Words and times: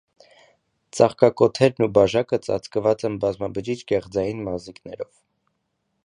Ծաղկակոթերն 0.99 1.85
ու 1.87 1.89
բաժակը 1.97 2.39
ծածկված 2.47 3.05
են 3.09 3.19
բազմաբջիջ 3.25 3.83
գեղձային 3.93 4.41
մազիկներով։ 4.49 5.13